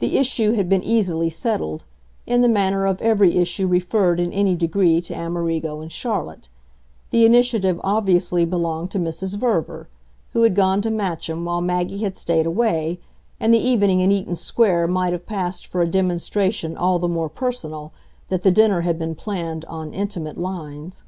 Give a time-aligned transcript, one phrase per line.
[0.00, 1.84] The issue had been easily settled
[2.26, 6.48] in the manner of every issue referred in any degree to Amerigo and Charlotte:
[7.12, 9.36] the initiative obviously belonged to Mrs.
[9.36, 9.86] Verver,
[10.32, 12.98] who had gone to Matcham while Maggie had stayed away,
[13.38, 17.28] and the evening in Eaton Square might have passed for a demonstration all the more
[17.28, 17.92] personal
[18.30, 21.04] that the dinner had been planned on "intimate" lines.